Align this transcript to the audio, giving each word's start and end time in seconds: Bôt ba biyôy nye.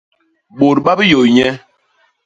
Bôt 0.57 0.77
ba 0.85 0.93
biyôy 0.99 1.27
nye. 1.35 1.47